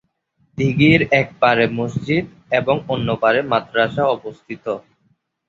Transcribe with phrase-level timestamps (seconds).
[0.57, 2.25] দিঘীর এক পারে মসজিদ
[2.51, 4.65] এবং অন্য পারে মাদ্রাসা অবস্থিত।